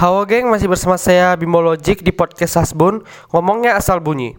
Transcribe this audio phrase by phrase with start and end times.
[0.00, 3.04] Halo geng, masih bersama saya Bimo Logic di podcast Hasbun.
[3.36, 4.32] Ngomongnya asal bunyi.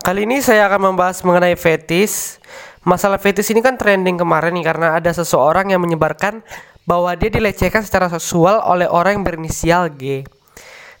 [0.00, 2.39] Kali ini saya akan membahas mengenai fetis.
[2.80, 6.40] Masalah fetis ini kan trending kemarin nih karena ada seseorang yang menyebarkan
[6.88, 10.24] bahwa dia dilecehkan secara seksual oleh orang yang berinisial G.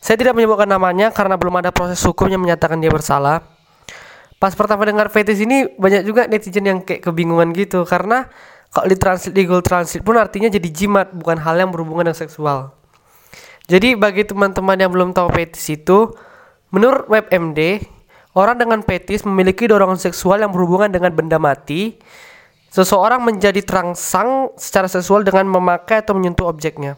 [0.00, 3.44] Saya tidak menyebutkan namanya karena belum ada proses hukum yang menyatakan dia bersalah.
[4.40, 8.28] Pas pertama dengar fetis ini banyak juga netizen yang kayak kebingungan gitu karena
[8.70, 12.18] kalau di translate di Google Translate pun artinya jadi jimat bukan hal yang berhubungan dengan
[12.22, 12.70] seksual.
[13.66, 16.10] Jadi bagi teman-teman yang belum tahu fetis itu,
[16.70, 17.82] menurut WebMD
[18.30, 21.98] Orang dengan petis memiliki dorongan seksual yang berhubungan dengan benda mati.
[22.70, 26.94] Seseorang menjadi terangsang secara seksual dengan memakai atau menyentuh objeknya.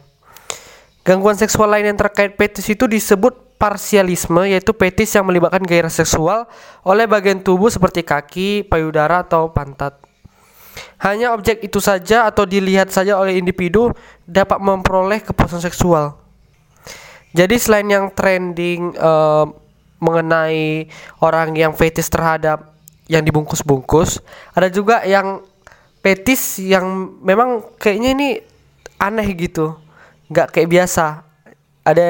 [1.01, 6.45] Gangguan seksual lain yang terkait petis itu disebut parsialisme, yaitu petis yang melibatkan gairah seksual
[6.85, 9.97] oleh bagian tubuh seperti kaki, payudara, atau pantat.
[11.01, 13.91] Hanya objek itu saja atau dilihat saja oleh individu
[14.29, 16.15] dapat memperoleh kepuasan seksual.
[17.33, 19.49] Jadi selain yang trending uh,
[20.03, 20.91] mengenai
[21.23, 22.75] orang yang fetis terhadap
[23.07, 24.19] yang dibungkus-bungkus.
[24.51, 25.43] Ada juga yang
[26.03, 28.29] fetis yang memang kayaknya ini
[28.99, 29.79] aneh gitu.
[30.27, 31.23] Nggak kayak biasa.
[31.83, 32.05] Ada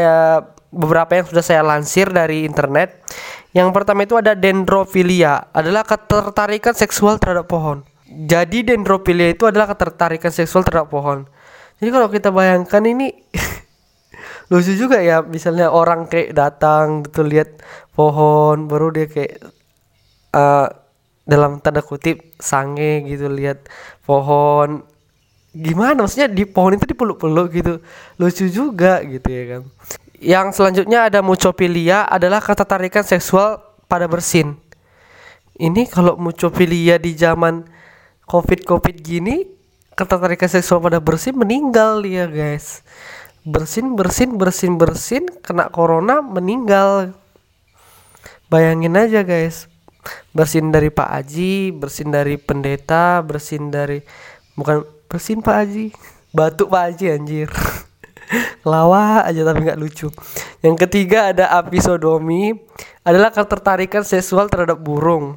[0.74, 3.06] beberapa yang sudah saya lansir dari internet.
[3.54, 7.86] Yang pertama itu ada dendrofilia adalah ketertarikan seksual terhadap pohon.
[8.10, 11.30] Jadi dendrofilia itu adalah ketertarikan seksual terhadap pohon.
[11.78, 13.14] Jadi kalau kita bayangkan ini
[14.52, 17.64] lucu juga ya misalnya orang kayak datang gitu lihat
[17.96, 19.40] pohon baru dia kayak
[20.36, 20.68] uh,
[21.24, 23.68] dalam tanda kutip sange gitu lihat
[24.04, 24.84] pohon.
[25.54, 26.04] Gimana?
[26.04, 27.74] Maksudnya di pohon itu dipeluk-peluk gitu.
[28.20, 29.62] Lucu juga gitu ya kan.
[30.24, 34.58] Yang selanjutnya ada mucopilia adalah ketertarikan seksual pada bersin.
[35.54, 37.64] Ini kalau mucopilia di zaman
[38.26, 39.46] covid covid gini
[39.94, 42.82] ketertarikan seksual pada bersin meninggal dia guys
[43.44, 47.12] bersin bersin bersin bersin kena corona meninggal.
[48.48, 49.68] Bayangin aja guys.
[50.36, 54.04] Bersin dari Pak Aji bersin dari pendeta bersin dari
[54.56, 55.86] bukan bersin Pak Aji.
[56.34, 57.52] Batuk Pak Aji anjir.
[58.72, 60.08] Lawa aja tapi nggak lucu.
[60.64, 62.56] Yang ketiga ada apisodomi
[63.04, 65.36] adalah ketertarikan seksual terhadap burung.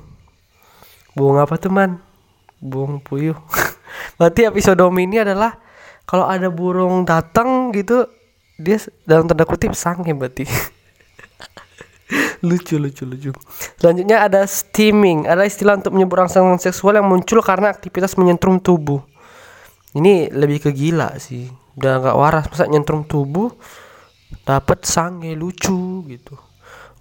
[1.19, 1.99] Burung apa tuh man?
[2.63, 3.37] Burung puyuh.
[4.19, 5.66] Berarti apisodomi ini adalah
[6.07, 8.07] kalau ada burung datang gitu
[8.57, 10.47] dia dalam tanda kutip sange berarti.
[12.47, 13.31] Lucu lucu lucu.
[13.83, 15.27] Selanjutnya ada steaming.
[15.27, 19.03] Ada istilah untuk menyebut rangsangan seksual yang muncul karena aktivitas menyentrum tubuh.
[19.97, 21.51] Ini lebih ke gila sih.
[21.75, 23.51] Udah nggak waras masa nyentrum tubuh
[24.47, 26.39] dapat sange lucu gitu.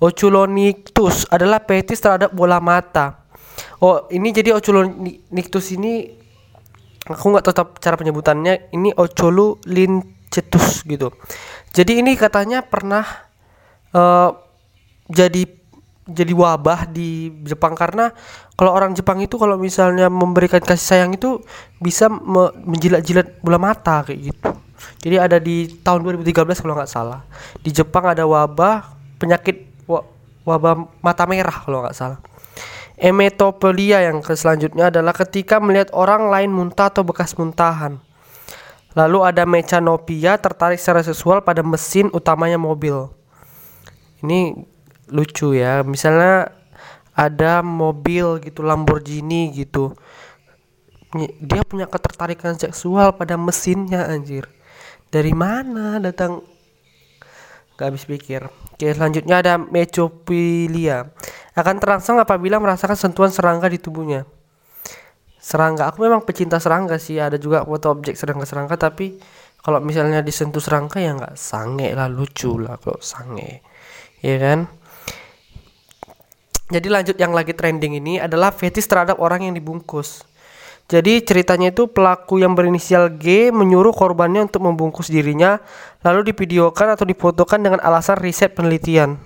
[0.02, 3.24] Oculonictus adalah petis terhadap bola mata.
[3.80, 6.25] Oh ini jadi Oculonictus ini
[7.06, 11.14] aku nggak tetap cara penyebutannya ini Ocholu lincetus gitu
[11.76, 13.06] jadi ini katanya pernah
[13.94, 14.30] uh,
[15.10, 15.46] jadi
[16.06, 18.14] jadi wabah di Jepang karena
[18.54, 21.42] kalau orang Jepang itu kalau misalnya memberikan kasih sayang itu
[21.82, 24.50] bisa me menjilat-jilat bola mata kayak gitu.
[25.02, 27.26] Jadi ada di tahun 2013 kalau nggak salah.
[27.58, 29.66] Di Jepang ada wabah penyakit
[30.46, 32.22] wabah mata merah kalau nggak salah.
[32.96, 38.00] Emetopelia yang selanjutnya adalah ketika melihat orang lain muntah atau bekas muntahan.
[38.96, 43.12] Lalu ada mechanopia tertarik secara seksual pada mesin utamanya mobil.
[44.24, 44.56] Ini
[45.12, 45.84] lucu ya.
[45.84, 46.56] Misalnya
[47.12, 49.92] ada mobil gitu Lamborghini gitu.
[51.44, 54.48] Dia punya ketertarikan seksual pada mesinnya anjir.
[55.12, 56.40] Dari mana datang?
[57.76, 58.48] Gak habis pikir.
[58.48, 61.12] Oke, selanjutnya ada mecopilia
[61.56, 64.28] akan terangsang apabila merasakan sentuhan serangga di tubuhnya.
[65.40, 67.16] Serangga, aku memang pecinta serangga sih.
[67.22, 69.16] Ada juga foto objek serangga-serangga, tapi
[69.64, 73.64] kalau misalnya disentuh serangga ya nggak sange lah, lucu lah kalau sange,
[74.20, 74.68] ya kan?
[76.66, 80.26] Jadi lanjut yang lagi trending ini adalah fetis terhadap orang yang dibungkus.
[80.86, 85.58] Jadi ceritanya itu pelaku yang berinisial G menyuruh korbannya untuk membungkus dirinya
[86.06, 89.18] lalu divideokan atau difotokan dengan alasan riset penelitian.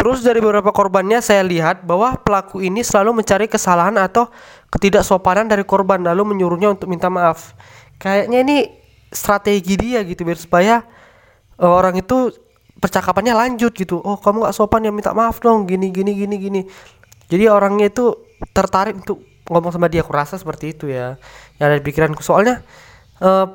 [0.00, 4.32] Terus dari beberapa korbannya saya lihat bahwa pelaku ini selalu mencari kesalahan atau
[4.72, 7.52] ketidaksopanan dari korban lalu menyuruhnya untuk minta maaf.
[8.00, 8.56] Kayaknya ini
[9.12, 10.80] strategi dia gitu biar supaya
[11.60, 12.32] uh, orang itu
[12.80, 14.00] percakapannya lanjut gitu.
[14.00, 16.60] Oh kamu gak sopan ya minta maaf dong gini gini gini gini.
[17.28, 18.16] Jadi orangnya itu
[18.56, 19.20] tertarik untuk
[19.52, 21.20] ngomong sama dia aku rasa seperti itu ya
[21.58, 22.62] yang ada di pikiranku soalnya
[23.18, 23.50] uh,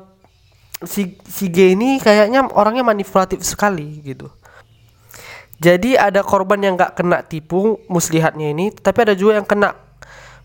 [0.84, 4.28] si si G ini kayaknya orangnya manipulatif sekali gitu
[5.56, 9.72] jadi ada korban yang nggak kena tipu muslihatnya ini tapi ada juga yang kena.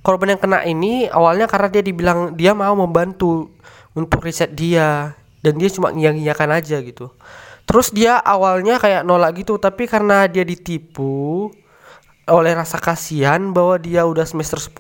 [0.02, 3.54] Korban yang kena ini awalnya karena dia dibilang dia mau membantu
[3.94, 5.14] untuk riset dia
[5.46, 7.12] dan dia cuma ngiyakan aja gitu.
[7.70, 11.52] Terus dia awalnya kayak nolak gitu tapi karena dia ditipu
[12.26, 14.74] oleh rasa kasihan bahwa dia udah semester 10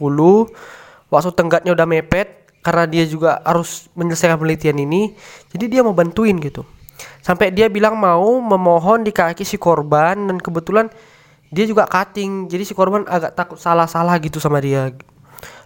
[1.11, 5.11] waktu tenggatnya udah mepet karena dia juga harus menyelesaikan penelitian ini
[5.51, 6.63] jadi dia mau bantuin gitu
[7.21, 10.89] sampai dia bilang mau memohon di kaki si korban dan kebetulan
[11.53, 12.49] dia juga cutting.
[12.49, 14.89] Jadi si korban agak takut salah-salah gitu sama dia.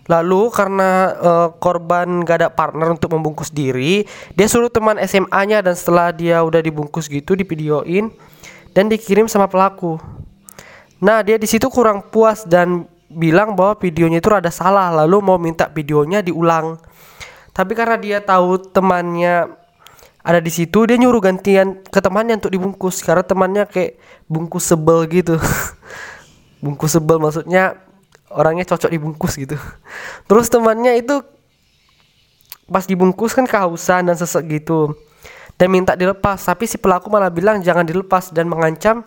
[0.05, 4.05] Lalu karena uh, korban gak ada partner untuk membungkus diri
[4.37, 8.13] dia suruh teman SMA-nya dan setelah dia udah dibungkus gitu di videoin
[8.77, 9.97] dan dikirim sama pelaku.
[11.01, 15.41] Nah dia di situ kurang puas dan bilang bahwa videonya itu ada salah lalu mau
[15.41, 16.77] minta videonya diulang.
[17.49, 19.64] Tapi karena dia tahu temannya
[20.25, 23.05] ada di situ dia nyuruh gantian ke temannya untuk dibungkus.
[23.05, 25.37] Karena temannya kayak bungkus sebel gitu.
[26.65, 27.77] Bungkus sebel maksudnya
[28.33, 29.53] orangnya cocok dibungkus gitu.
[30.27, 31.21] Terus temannya itu
[32.65, 34.97] pas dibungkus kan kehausan dan sesek gitu.
[35.61, 39.05] Dan minta dilepas tapi si pelaku malah bilang jangan dilepas dan mengancam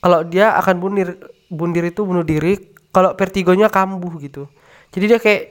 [0.00, 1.08] kalau dia akan bundir
[1.52, 4.48] bundir itu bunuh diri kalau vertigonya kambuh gitu.
[4.96, 5.42] Jadi dia kayak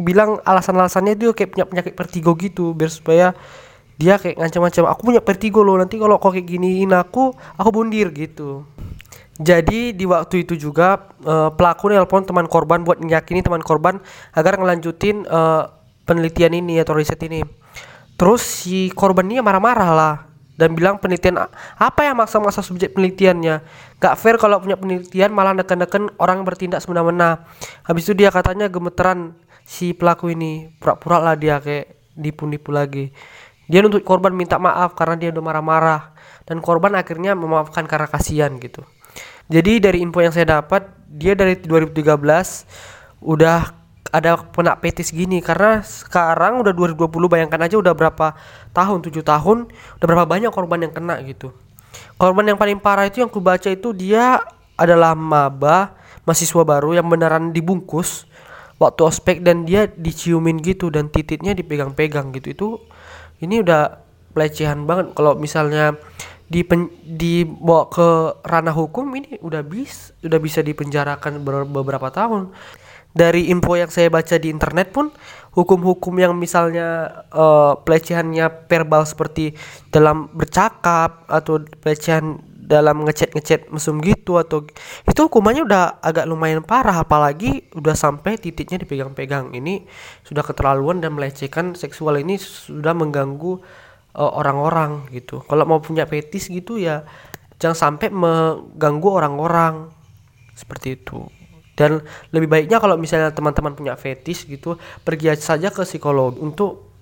[0.00, 3.36] bilang alasan-alasannya dia kayak punya penyakit vertigo gitu biar supaya
[4.02, 8.10] dia kayak ngancam-ngancam aku punya vertigo loh nanti kalau kau kayak giniin aku aku bundir
[8.10, 8.66] gitu.
[9.38, 14.02] Jadi di waktu itu juga uh, pelaku nelpon teman korban buat meyakini teman korban
[14.34, 15.70] agar ngelanjutin uh,
[16.04, 17.46] penelitian ini atau riset ini.
[18.18, 20.14] Terus si korban ini marah-marah lah
[20.58, 21.48] dan bilang penelitian
[21.78, 23.64] apa yang maksa-maksa subjek penelitiannya?
[24.02, 27.48] Gak fair kalau punya penelitian malah neken-neken orang bertindak semena-mena.
[27.86, 29.32] Habis itu dia katanya gemeteran
[29.64, 33.08] si pelaku ini pura-pura lah dia kayak nipu-nipu lagi
[33.72, 36.12] dia nuntut korban minta maaf karena dia udah marah-marah.
[36.44, 38.84] Dan korban akhirnya memaafkan karena kasihan gitu.
[39.48, 42.04] Jadi dari info yang saya dapat dia dari 2013
[43.24, 43.72] udah
[44.12, 45.40] ada kena petis gini.
[45.40, 48.36] Karena sekarang udah 2020 bayangkan aja udah berapa
[48.76, 51.56] tahun 7 tahun udah berapa banyak korban yang kena gitu.
[52.20, 54.44] Korban yang paling parah itu yang ku baca itu dia
[54.76, 55.96] adalah maba
[56.28, 58.28] mahasiswa baru yang beneran dibungkus
[58.76, 62.48] waktu ospek dan dia diciumin gitu dan titiknya dipegang-pegang gitu.
[62.52, 62.68] Itu
[63.42, 64.00] ini udah
[64.32, 65.12] pelecehan banget.
[65.12, 65.98] Kalau misalnya
[66.52, 66.62] di
[67.04, 68.08] dibawa ke
[68.44, 72.54] ranah hukum ini udah bis udah bisa dipenjarakan beberapa tahun.
[73.12, 75.12] Dari info yang saya baca di internet pun
[75.52, 79.52] hukum-hukum yang misalnya uh, pelecehannya verbal seperti
[79.92, 82.40] dalam bercakap atau pelecehan
[82.72, 84.64] dalam ngechat-ngechat mesum gitu atau
[85.04, 89.52] itu hukumannya udah agak lumayan parah apalagi udah sampai titiknya dipegang-pegang.
[89.52, 89.84] Ini
[90.24, 93.60] sudah keterlaluan dan melecehkan seksual ini sudah mengganggu
[94.16, 95.44] uh, orang-orang gitu.
[95.44, 97.04] Kalau mau punya fetis gitu ya
[97.60, 99.92] jangan sampai mengganggu orang-orang.
[100.56, 101.28] Seperti itu.
[101.76, 102.00] Dan
[102.32, 106.92] lebih baiknya kalau misalnya teman-teman punya fetis gitu pergi saja ke psikolog untuk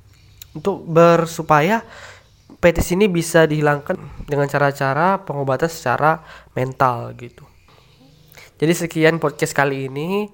[0.55, 1.82] untuk bersupaya
[2.58, 3.94] fetis ini bisa dihilangkan
[4.26, 6.20] dengan cara-cara pengobatan secara
[6.58, 7.47] mental gitu.
[8.61, 10.29] Jadi sekian podcast kali ini.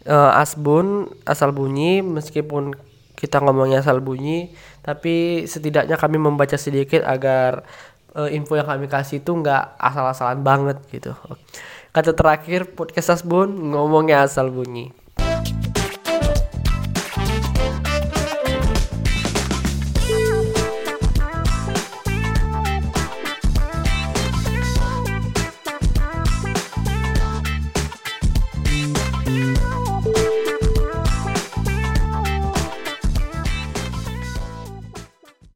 [0.00, 2.72] Uh, asbun asal bunyi meskipun
[3.20, 4.48] kita ngomongnya asal bunyi
[4.80, 7.68] tapi setidaknya kami membaca sedikit agar
[8.16, 11.12] uh, info yang kami kasih itu nggak asal-asalan banget gitu.
[11.90, 14.88] Kata terakhir podcast Asbun ngomongnya asal bunyi.